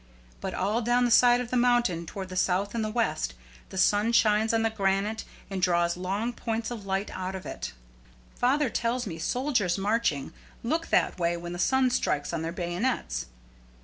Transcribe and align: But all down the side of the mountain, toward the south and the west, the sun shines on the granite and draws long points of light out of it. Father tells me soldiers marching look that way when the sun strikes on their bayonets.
But 0.39 0.55
all 0.55 0.81
down 0.81 1.05
the 1.05 1.11
side 1.11 1.41
of 1.41 1.51
the 1.51 1.55
mountain, 1.57 2.07
toward 2.07 2.29
the 2.29 2.35
south 2.35 2.73
and 2.73 2.83
the 2.83 2.89
west, 2.89 3.35
the 3.69 3.77
sun 3.77 4.11
shines 4.13 4.51
on 4.51 4.63
the 4.63 4.71
granite 4.71 5.23
and 5.47 5.61
draws 5.61 5.95
long 5.95 6.33
points 6.33 6.71
of 6.71 6.87
light 6.87 7.11
out 7.15 7.35
of 7.35 7.45
it. 7.45 7.73
Father 8.35 8.71
tells 8.71 9.05
me 9.05 9.19
soldiers 9.19 9.77
marching 9.77 10.33
look 10.63 10.87
that 10.87 11.19
way 11.19 11.37
when 11.37 11.53
the 11.53 11.59
sun 11.59 11.91
strikes 11.91 12.33
on 12.33 12.41
their 12.41 12.51
bayonets. 12.51 13.27